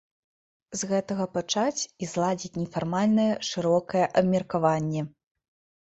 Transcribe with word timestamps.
З 0.79 0.87
гэтага 0.91 1.27
пачаць 1.35 1.81
і 2.05 2.09
зладзіць 2.13 2.53
нефармальнае, 2.63 3.29
шырокае 3.51 4.03
абмеркаванне. 4.23 5.01